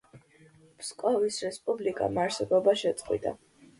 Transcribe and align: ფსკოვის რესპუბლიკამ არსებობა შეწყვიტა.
ფსკოვის 0.83 1.37
რესპუბლიკამ 1.47 2.19
არსებობა 2.25 2.77
შეწყვიტა. 2.85 3.37